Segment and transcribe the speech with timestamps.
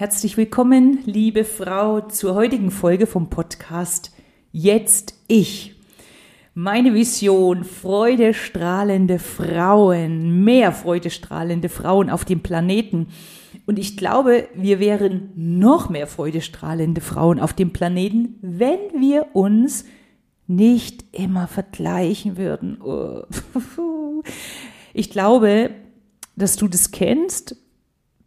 [0.00, 4.12] Herzlich willkommen, liebe Frau, zur heutigen Folge vom Podcast
[4.50, 5.74] Jetzt ich.
[6.54, 13.08] Meine Vision, freudestrahlende Frauen, mehr freudestrahlende Frauen auf dem Planeten.
[13.66, 19.84] Und ich glaube, wir wären noch mehr freudestrahlende Frauen auf dem Planeten, wenn wir uns
[20.46, 22.80] nicht immer vergleichen würden.
[22.80, 23.24] Oh.
[24.94, 25.70] Ich glaube,
[26.36, 27.54] dass du das kennst,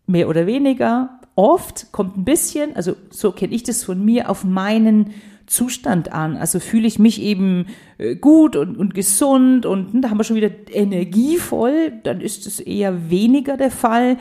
[0.06, 4.44] mehr oder weniger, oft kommt ein bisschen, also so kenne ich das von mir, auf
[4.44, 5.14] meinen
[5.46, 6.38] Zustand an.
[6.38, 7.68] Also fühle ich mich eben
[7.98, 12.48] äh, gut und, und gesund und hm, da haben wir schon wieder energievoll, dann ist
[12.48, 14.18] es eher weniger der Fall.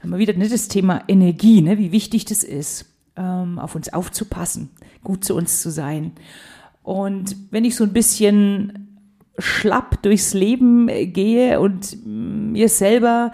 [0.00, 3.92] Haben wir wieder nicht das Thema Energie, ne, wie wichtig das ist, ähm, auf uns
[3.92, 4.70] aufzupassen,
[5.02, 6.12] gut zu uns zu sein.
[6.82, 8.88] Und wenn ich so ein bisschen
[9.38, 13.32] schlapp durchs Leben äh, gehe und hm, mir selber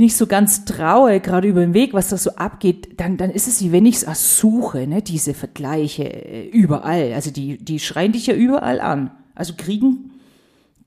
[0.00, 3.46] nicht so ganz traue, gerade über den Weg, was da so abgeht, dann, dann ist
[3.46, 7.12] es wie wenn ich es ersuche, ne, diese Vergleiche äh, überall.
[7.12, 9.12] Also die, die schreien dich ja überall an.
[9.34, 10.10] Also kriegen,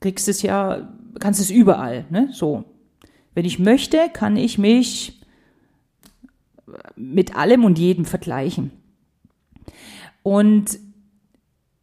[0.02, 2.66] kriegst es ja, kannst es überall, ne, so.
[3.36, 5.22] Wenn ich möchte, kann ich mich
[6.96, 8.72] mit allem und jedem vergleichen.
[10.22, 10.80] Und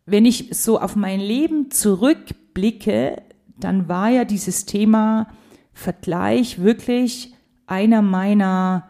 [0.06, 3.22] wenn ich so auf mein Leben zurückblicke,
[3.58, 5.28] dann war ja dieses Thema
[5.72, 7.34] Vergleich wirklich
[7.66, 8.88] einer meiner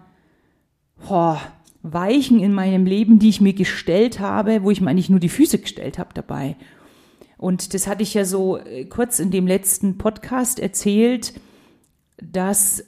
[1.09, 1.37] oh,
[1.83, 5.28] Weichen in meinem Leben, die ich mir gestellt habe, wo ich mir eigentlich nur die
[5.28, 6.56] Füße gestellt habe dabei.
[7.39, 11.41] Und das hatte ich ja so äh, kurz in dem letzten Podcast erzählt,
[12.19, 12.84] dass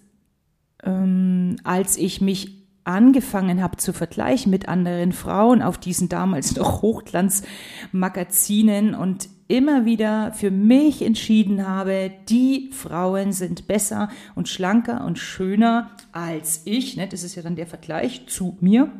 [0.84, 6.82] ähm, als ich mich angefangen habe zu vergleichen mit anderen Frauen auf diesen damals noch
[6.82, 15.18] Hochglanzmagazinen und immer wieder für mich entschieden habe, die Frauen sind besser und schlanker und
[15.18, 18.90] schöner als ich, ne, das ist ja dann der Vergleich zu mir,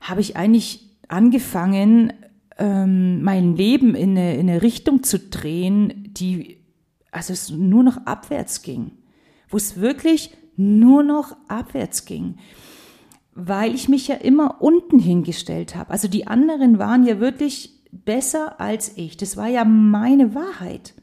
[0.00, 2.12] habe ich eigentlich angefangen,
[2.58, 6.58] ähm, mein Leben in eine, in eine Richtung zu drehen, die
[7.12, 8.90] also es nur noch abwärts ging,
[9.48, 12.38] wo es wirklich nur noch abwärts ging
[13.34, 15.90] weil ich mich ja immer unten hingestellt habe.
[15.90, 17.73] Also die anderen waren ja wirklich
[18.04, 19.16] besser als ich.
[19.16, 20.94] Das war ja meine Wahrheit.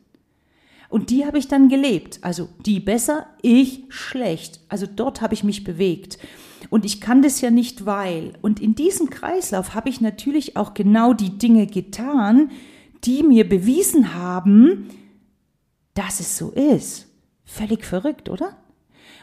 [0.90, 2.19] Und die habe ich dann gelebt.
[2.22, 4.59] Also die besser, ich schlecht.
[4.68, 6.19] Also dort habe ich mich bewegt.
[6.69, 8.34] Und ich kann das ja nicht, weil.
[8.41, 12.51] Und in diesem Kreislauf habe ich natürlich auch genau die Dinge getan,
[13.03, 14.90] die mir bewiesen haben,
[15.94, 17.07] dass es so ist.
[17.46, 18.57] Völlig verrückt, oder?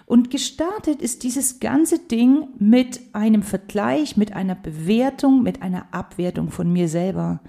[0.06, 6.50] Und gestartet ist dieses ganze Ding mit einem Vergleich, mit einer Bewertung, mit einer Abwertung
[6.50, 7.40] von mir selber.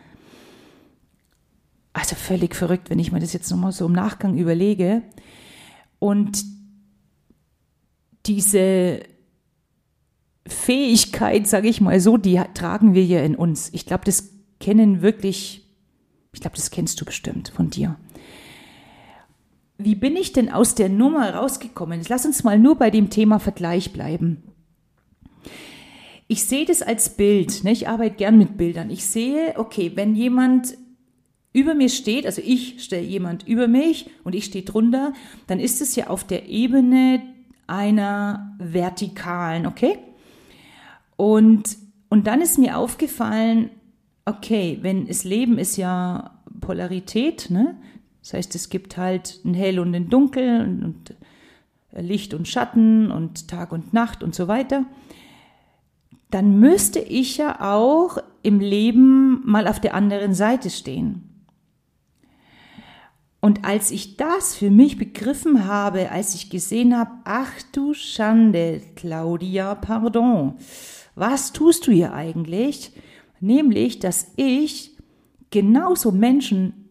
[1.93, 5.03] Also völlig verrückt, wenn ich mir das jetzt nochmal so im Nachgang überlege.
[5.97, 6.43] Und
[8.25, 9.01] diese
[10.47, 13.69] Fähigkeit, sage ich mal so, die tragen wir ja in uns.
[13.73, 14.29] Ich glaube, das
[14.59, 15.67] kennen wirklich,
[16.33, 17.97] ich glaube, das kennst du bestimmt von dir.
[19.77, 22.01] Wie bin ich denn aus der Nummer rausgekommen?
[22.09, 24.43] Lass uns mal nur bei dem Thema Vergleich bleiben.
[26.27, 27.63] Ich sehe das als Bild.
[27.63, 27.71] Ne?
[27.71, 28.89] Ich arbeite gern mit Bildern.
[28.89, 30.77] Ich sehe, okay, wenn jemand
[31.51, 35.13] über mir steht, also ich stelle jemand über mich und ich stehe drunter,
[35.47, 37.21] dann ist es ja auf der Ebene
[37.67, 39.97] einer vertikalen, okay?
[41.15, 41.77] Und,
[42.09, 43.71] und dann ist mir aufgefallen,
[44.25, 47.77] okay, wenn das Leben ist ja Polarität, ne?
[48.21, 51.15] Das heißt, es gibt halt ein Hell und ein Dunkel und, und
[51.91, 54.85] Licht und Schatten und Tag und Nacht und so weiter.
[56.29, 61.28] Dann müsste ich ja auch im Leben mal auf der anderen Seite stehen.
[63.41, 68.81] Und als ich das für mich begriffen habe, als ich gesehen habe, ach du Schande,
[68.95, 70.55] Claudia, pardon,
[71.15, 72.91] was tust du hier eigentlich?
[73.39, 74.97] Nämlich, dass ich
[75.51, 76.89] genauso Menschen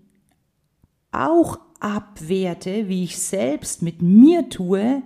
[1.12, 5.02] auch abwerte, wie ich selbst mit mir tue,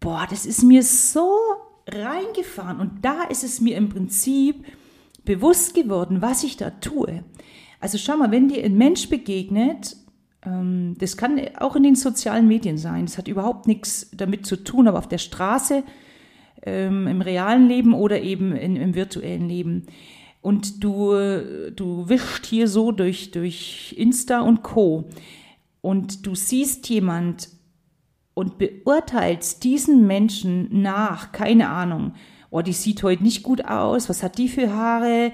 [0.00, 1.30] boah, das ist mir so
[1.86, 2.80] reingefahren.
[2.80, 4.64] Und da ist es mir im Prinzip
[5.24, 7.24] bewusst geworden, was ich da tue.
[7.80, 9.96] Also schau mal, wenn dir ein Mensch begegnet,
[10.44, 13.06] das kann auch in den sozialen Medien sein.
[13.06, 15.84] Das hat überhaupt nichts damit zu tun, aber auf der Straße,
[16.64, 19.86] ähm, im realen Leben oder eben in, im virtuellen Leben.
[20.40, 21.12] Und du,
[21.70, 25.08] du wischst hier so durch, durch Insta und Co.
[25.80, 27.48] Und du siehst jemand
[28.34, 32.14] und beurteilst diesen Menschen nach, keine Ahnung,
[32.50, 35.32] oh, die sieht heute nicht gut aus, was hat die für Haare,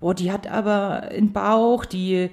[0.00, 2.30] oh, die hat aber einen Bauch, die,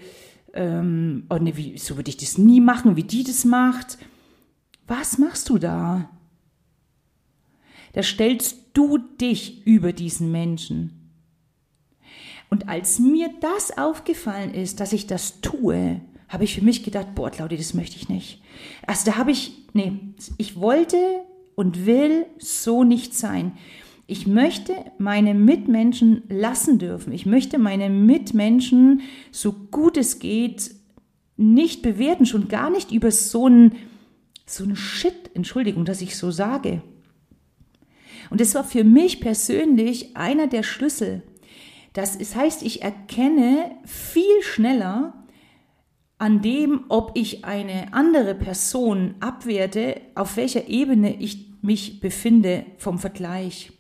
[0.57, 3.97] ähm, oh ne, wie, so würde ich das nie machen, wie die das macht.
[4.87, 6.09] Was machst du da?
[7.97, 11.09] da stellst du dich über diesen Menschen.
[12.51, 15.99] Und als mir das aufgefallen ist, dass ich das tue,
[16.29, 18.39] habe ich für mich gedacht, boah, Claudia, das möchte ich nicht.
[18.85, 19.93] Also da habe ich, nee,
[20.37, 20.97] ich wollte
[21.55, 23.57] und will so nicht sein.
[24.07, 27.11] Ich möchte meine Mitmenschen lassen dürfen.
[27.11, 29.01] Ich möchte meine Mitmenschen,
[29.31, 30.71] so gut es geht,
[31.35, 33.75] nicht bewerten, schon gar nicht über so ein,
[34.45, 36.81] so Shit, Entschuldigung, dass ich so sage.
[38.29, 41.21] Und das war für mich persönlich einer der Schlüssel.
[41.91, 45.25] Das heißt, ich erkenne viel schneller,
[46.17, 52.97] an dem, ob ich eine andere Person abwerte, auf welcher Ebene ich mich befinde vom
[52.97, 53.71] Vergleich.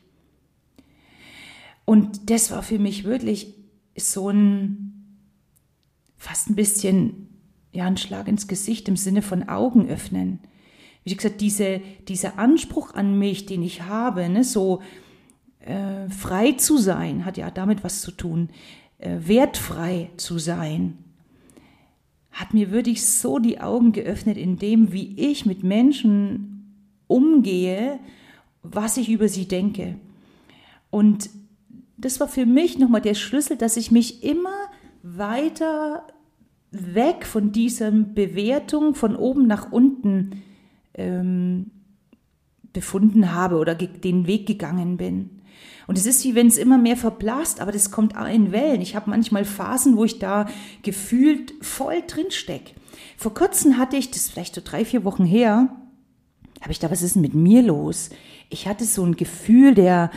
[1.87, 3.55] Und das war für mich wirklich
[3.95, 5.15] so ein
[6.17, 7.29] fast ein bisschen
[7.71, 10.39] ja ein Schlag ins Gesicht im Sinne von Augen öffnen.
[11.05, 11.79] Wie gesagt, diese,
[12.09, 14.81] dieser Anspruch an mich, den ich habe, ne, so
[15.61, 18.49] äh, frei zu sein, hat ja damit was zu tun,
[18.97, 20.97] äh, wertfrei zu sein
[22.37, 26.75] hat mir wirklich so die Augen geöffnet in dem, wie ich mit Menschen
[27.07, 27.99] umgehe,
[28.61, 29.95] was ich über sie denke.
[30.91, 31.31] Und
[31.97, 34.55] das war für mich nochmal der Schlüssel, dass ich mich immer
[35.01, 36.05] weiter
[36.71, 40.43] weg von dieser Bewertung von oben nach unten
[40.93, 41.71] ähm,
[42.73, 45.41] befunden habe oder den Weg gegangen bin.
[45.87, 48.81] Und es ist wie wenn es immer mehr verblasst, aber das kommt in Wellen.
[48.81, 50.47] Ich habe manchmal Phasen, wo ich da
[50.83, 52.73] gefühlt voll drin stecke.
[53.15, 55.69] Vor kurzem hatte ich, das ist vielleicht so drei, vier Wochen her,
[56.61, 58.09] habe ich da, was ist denn mit mir los?
[58.49, 60.11] Ich hatte so ein Gefühl der,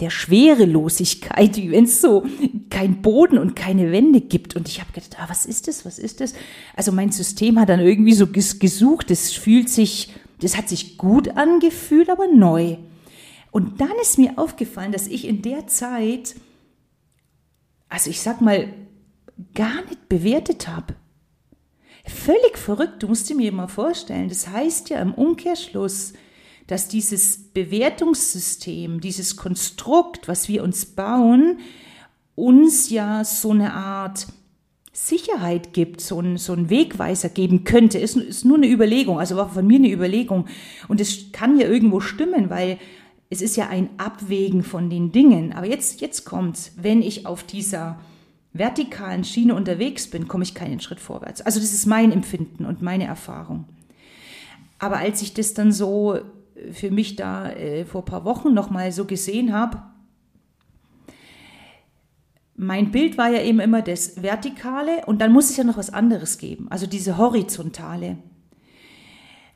[0.00, 2.26] der Schwerelosigkeit, wenn es so
[2.68, 4.54] kein Boden und keine Wände gibt.
[4.54, 6.34] Und ich habe gedacht, ah, was ist das, was ist das?
[6.74, 11.36] Also mein System hat dann irgendwie so gesucht, das fühlt sich, das hat sich gut
[11.36, 12.76] angefühlt, aber neu.
[13.50, 16.36] Und dann ist mir aufgefallen, dass ich in der Zeit,
[17.88, 18.68] also ich sag mal,
[19.54, 20.94] gar nicht bewertet habe.
[22.04, 24.28] Völlig verrückt, du musst dir mir mal vorstellen.
[24.28, 26.12] Das heißt ja im Umkehrschluss,
[26.66, 31.58] dass dieses Bewertungssystem, dieses Konstrukt, was wir uns bauen,
[32.34, 34.26] uns ja so eine Art
[34.92, 39.36] Sicherheit gibt, so ein, so ein Wegweiser geben könnte, ist, ist nur eine Überlegung, also
[39.36, 40.46] war von mir eine Überlegung.
[40.88, 42.78] Und es kann ja irgendwo stimmen, weil
[43.28, 45.52] es ist ja ein Abwägen von den Dingen.
[45.52, 46.72] Aber jetzt, jetzt kommt's.
[46.76, 47.98] Wenn ich auf dieser
[48.52, 51.42] vertikalen Schiene unterwegs bin, komme ich keinen Schritt vorwärts.
[51.42, 53.66] Also das ist mein Empfinden und meine Erfahrung.
[54.78, 56.20] Aber als ich das dann so
[56.72, 59.82] für mich da äh, vor ein paar Wochen nochmal so gesehen habe,
[62.56, 65.92] mein Bild war ja eben immer das Vertikale und dann muss es ja noch was
[65.92, 68.16] anderes geben, also diese Horizontale.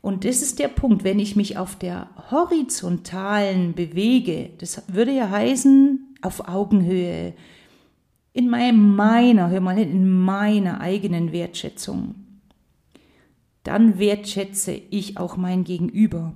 [0.03, 5.29] Und das ist der Punkt, wenn ich mich auf der horizontalen bewege, das würde ja
[5.29, 7.35] heißen, auf Augenhöhe,
[8.33, 12.15] in meiner, hör mal hin, in meiner eigenen Wertschätzung,
[13.63, 16.35] dann wertschätze ich auch mein Gegenüber.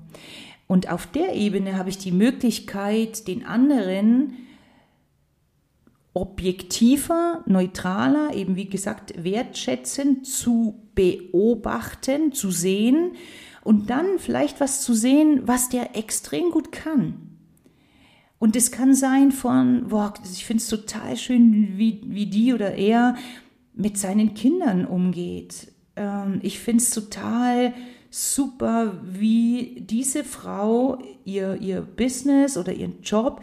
[0.67, 4.35] Und auf der Ebene habe ich die Möglichkeit, den anderen
[6.15, 13.13] objektiver, neutraler, eben wie gesagt, wertschätzend zu beobachten, zu sehen
[13.65, 17.39] und dann vielleicht was zu sehen, was der extrem gut kann.
[18.39, 22.75] Und es kann sein von, boah, ich finde es total schön, wie, wie die oder
[22.75, 23.17] er
[23.75, 25.73] mit seinen Kindern umgeht.
[25.97, 27.73] Ähm, ich finde es total
[28.15, 33.41] super, wie diese Frau ihr, ihr Business oder ihren Job,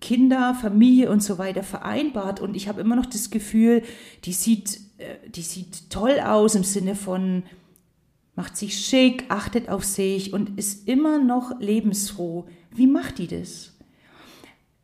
[0.00, 2.40] Kinder, Familie und so weiter vereinbart.
[2.40, 3.82] Und ich habe immer noch das Gefühl,
[4.24, 7.44] die sieht, äh, die sieht toll aus im Sinne von,
[8.34, 12.46] macht sich schick, achtet auf sich und ist immer noch lebensfroh.
[12.74, 13.72] Wie macht die das?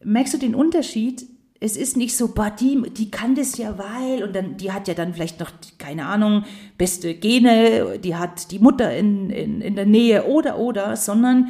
[0.04, 1.26] Merkst du den Unterschied?
[1.60, 4.86] Es ist nicht so, bah, die, die kann das ja, weil, und dann, die hat
[4.86, 6.44] ja dann vielleicht noch, keine Ahnung,
[6.76, 11.48] beste Gene, die hat die Mutter in, in, in der Nähe oder, oder, sondern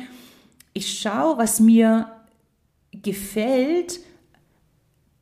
[0.73, 2.11] ich schaue, was mir
[2.93, 4.01] gefällt,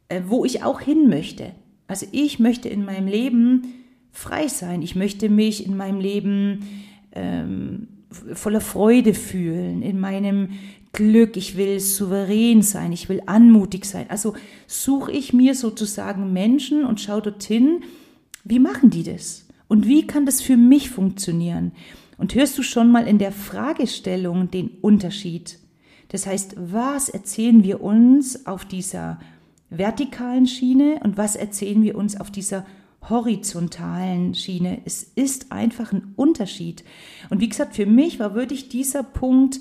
[0.09, 1.53] äh, wo ich auch hin möchte.
[1.89, 3.75] Also ich möchte in meinem Leben
[4.13, 4.83] frei sein.
[4.83, 6.67] Ich möchte mich in meinem Leben
[7.13, 10.51] ähm, voller Freude fühlen, in meinem
[10.97, 11.37] Glück.
[11.37, 12.91] Ich will souverän sein.
[12.91, 14.07] Ich will anmutig sein.
[14.09, 14.35] Also
[14.67, 17.85] suche ich mir sozusagen Menschen und schaue dorthin,
[18.43, 19.47] wie machen die das?
[19.69, 21.71] Und wie kann das für mich funktionieren?
[22.19, 25.59] Und hörst du schon mal in der Fragestellung den Unterschied?
[26.09, 29.21] Das heißt, was erzählen wir uns auf dieser
[29.71, 32.65] vertikalen Schiene und was erzählen wir uns auf dieser
[33.09, 34.81] horizontalen Schiene.
[34.85, 36.85] Es ist einfach ein Unterschied.
[37.31, 39.61] Und wie gesagt, für mich war wirklich dieser Punkt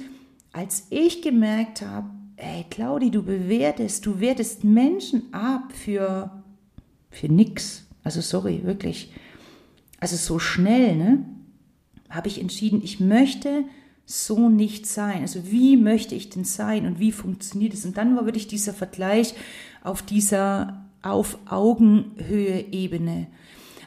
[0.56, 6.32] als ich gemerkt habe, ey Claudi, du bewertest, du wertest Menschen ab für,
[7.10, 7.86] für nix.
[8.06, 9.12] Also sorry, wirklich.
[10.00, 11.26] Also so schnell, ne?
[12.10, 13.66] Habe ich entschieden, ich möchte
[14.06, 15.24] so nicht sein.
[15.24, 17.84] Also wie möchte ich denn sein und wie funktioniert es?
[17.84, 19.34] Und dann war wirklich dieser Vergleich
[19.84, 23.28] auf dieser auf Augenhöhe-Ebene.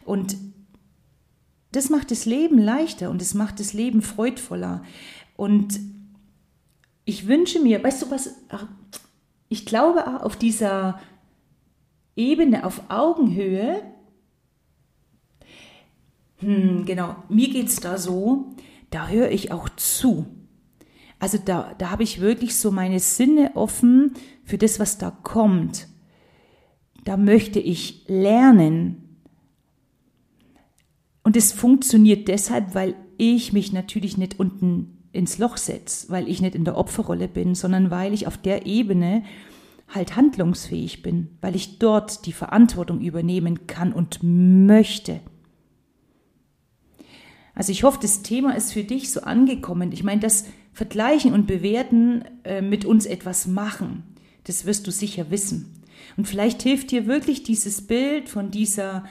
[0.04, 0.36] Und
[1.72, 4.82] das macht das Leben leichter und es macht das Leben freudvoller.
[5.34, 5.80] Und
[7.08, 8.34] ich wünsche mir, weißt du was,
[9.48, 11.00] ich glaube auf dieser
[12.16, 13.82] Ebene, auf Augenhöhe,
[16.36, 18.54] hm, genau, mir geht es da so,
[18.90, 20.26] da höre ich auch zu.
[21.18, 24.12] Also da, da habe ich wirklich so meine Sinne offen
[24.44, 25.88] für das, was da kommt.
[27.04, 29.18] Da möchte ich lernen.
[31.22, 36.40] Und es funktioniert deshalb, weil ich mich natürlich nicht unten ins Loch setze, weil ich
[36.40, 39.24] nicht in der Opferrolle bin, sondern weil ich auf der Ebene
[39.88, 45.20] halt handlungsfähig bin, weil ich dort die Verantwortung übernehmen kann und möchte.
[47.54, 49.90] Also ich hoffe, das Thema ist für dich so angekommen.
[49.92, 54.04] Ich meine, das Vergleichen und Bewerten äh, mit uns etwas machen,
[54.44, 55.82] das wirst du sicher wissen.
[56.16, 59.04] Und vielleicht hilft dir wirklich dieses Bild von dieser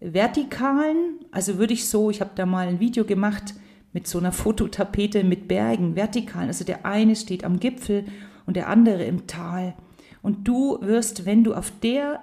[0.00, 3.54] vertikalen, also würde ich so, ich habe da mal ein Video gemacht
[3.94, 8.04] mit so einer Fototapete mit Bergen, vertikalen, also der eine steht am Gipfel
[8.44, 9.74] und der andere im Tal.
[10.20, 12.20] Und du wirst, wenn du auf der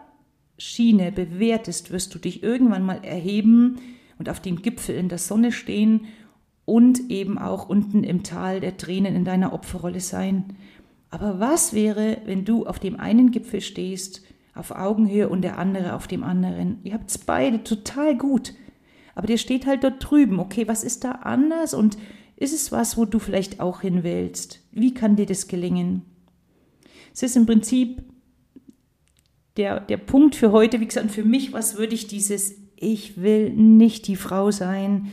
[0.59, 3.79] Schiene bewertest, wirst du dich irgendwann mal erheben,
[4.21, 6.01] und auf dem Gipfel in der Sonne stehen
[6.65, 10.55] und eben auch unten im Tal der Tränen in deiner Opferrolle sein.
[11.09, 14.21] Aber was wäre, wenn du auf dem einen Gipfel stehst,
[14.53, 16.81] auf Augenhöhe und der andere auf dem anderen?
[16.83, 18.53] Ihr habt es beide total gut.
[19.15, 20.39] Aber der steht halt dort drüben.
[20.39, 21.73] Okay, was ist da anders?
[21.73, 21.97] Und
[22.37, 24.61] ist es was, wo du vielleicht auch hin willst?
[24.71, 26.03] Wie kann dir das gelingen?
[27.13, 28.03] Es ist im Prinzip
[29.57, 33.51] der, der Punkt für heute, wie gesagt, für mich, was würde ich dieses ich will
[33.51, 35.11] nicht die Frau sein,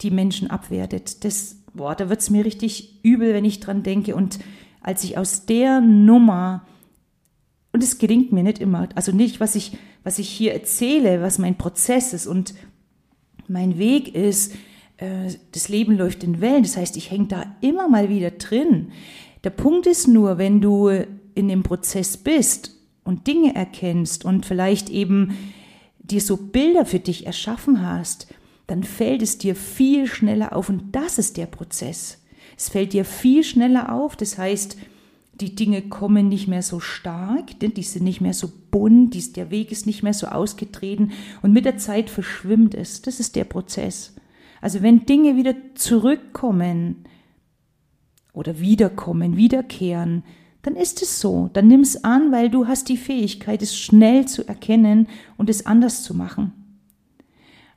[0.00, 1.24] die Menschen abwertet.
[1.24, 4.16] Das, boah, da wird es mir richtig übel, wenn ich dran denke.
[4.16, 4.38] Und
[4.80, 6.66] als ich aus der Nummer,
[7.72, 11.38] und es gelingt mir nicht immer, also nicht, was ich, was ich hier erzähle, was
[11.38, 12.54] mein Prozess ist und
[13.48, 14.54] mein Weg ist,
[14.98, 16.62] äh, das Leben läuft in Wellen.
[16.62, 18.92] Das heißt, ich hänge da immer mal wieder drin.
[19.44, 20.88] Der Punkt ist nur, wenn du
[21.34, 25.36] in dem Prozess bist und Dinge erkennst und vielleicht eben
[25.98, 28.28] dir so Bilder für dich erschaffen hast,
[28.66, 32.22] dann fällt es dir viel schneller auf und das ist der Prozess.
[32.56, 34.76] Es fällt dir viel schneller auf, das heißt,
[35.42, 39.50] die Dinge kommen nicht mehr so stark, denn die sind nicht mehr so bunt, der
[39.50, 41.10] Weg ist nicht mehr so ausgetreten
[41.42, 43.02] und mit der Zeit verschwimmt es.
[43.02, 44.14] Das ist der Prozess.
[44.60, 47.04] Also wenn Dinge wieder zurückkommen
[48.32, 50.22] oder wiederkommen, wiederkehren,
[50.62, 51.50] dann ist es so.
[51.52, 55.66] Dann nimm es an, weil du hast die Fähigkeit, es schnell zu erkennen und es
[55.66, 56.52] anders zu machen.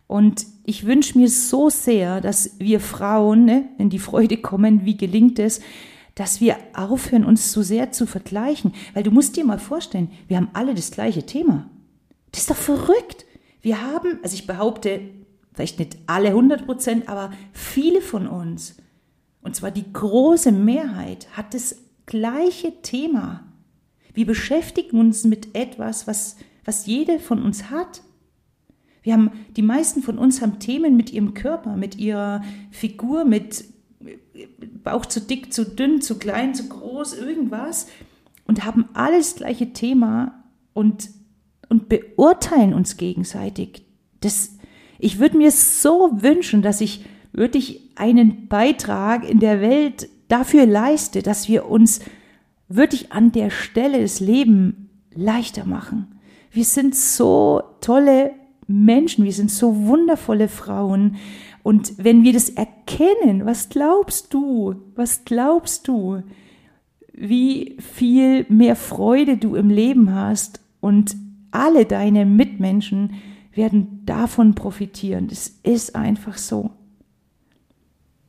[0.06, 4.98] Und ich wünsche mir so sehr, dass wir Frauen, ne, wenn die Freude kommen, wie
[4.98, 5.62] gelingt es,
[6.16, 8.74] dass wir aufhören, uns so sehr zu vergleichen.
[8.94, 11.70] Weil du musst dir mal vorstellen, wir haben alle das gleiche Thema.
[12.32, 13.26] Das ist doch verrückt.
[13.62, 15.02] Wir haben, also ich behaupte,
[15.54, 18.78] vielleicht nicht alle 100 Prozent, aber viele von uns,
[19.42, 23.44] und zwar die große Mehrheit, hat das gleiche Thema.
[24.14, 28.02] Wir beschäftigen uns mit etwas, was, was jede von uns hat.
[29.04, 32.42] Wir haben, die meisten von uns haben Themen mit ihrem Körper, mit ihrer
[32.72, 33.66] Figur, mit
[34.84, 37.88] Bauch zu dick, zu dünn, zu klein, zu groß, irgendwas
[38.48, 40.44] und haben alles gleiche Thema
[40.74, 41.10] und,
[41.70, 43.84] und beurteilen uns gegenseitig.
[44.22, 44.58] Das,
[45.00, 51.22] ich würde mir so wünschen, dass ich wirklich einen Beitrag in der Welt dafür leiste,
[51.22, 52.00] dass wir uns
[52.68, 54.76] wirklich an der Stelle des Lebens
[55.14, 56.20] leichter machen.
[56.52, 58.32] Wir sind so tolle
[58.68, 61.18] Menschen, wir sind so wundervolle Frauen.
[61.66, 66.22] Und wenn wir das erkennen, was glaubst du, was glaubst du,
[67.12, 71.16] wie viel mehr Freude du im Leben hast und
[71.50, 73.16] alle deine Mitmenschen
[73.52, 75.28] werden davon profitieren.
[75.28, 76.70] Das ist einfach so.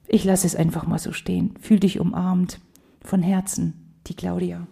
[0.08, 1.56] Ich lasse es einfach mal so stehen.
[1.60, 2.58] Fühl dich umarmt.
[3.02, 3.74] Von Herzen,
[4.06, 4.66] die Claudia.